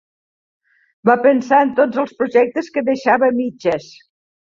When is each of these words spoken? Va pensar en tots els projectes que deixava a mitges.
Va 1.09 1.17
pensar 1.27 1.61
en 1.67 1.75
tots 1.81 2.01
els 2.07 2.17
projectes 2.25 2.73
que 2.79 2.87
deixava 2.91 3.33
a 3.33 3.41
mitges. 3.41 3.91